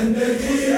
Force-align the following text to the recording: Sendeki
Sendeki 0.00 0.69